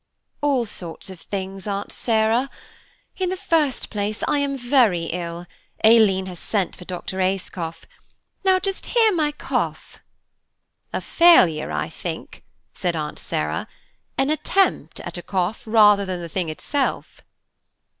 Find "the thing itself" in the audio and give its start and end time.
16.19-17.21